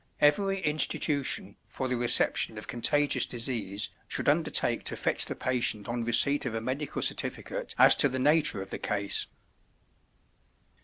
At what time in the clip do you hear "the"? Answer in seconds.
1.87-1.95, 5.27-5.35, 8.09-8.17, 8.71-8.79